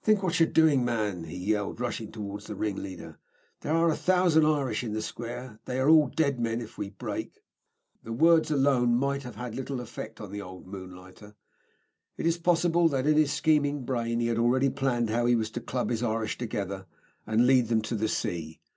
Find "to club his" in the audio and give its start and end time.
15.50-16.00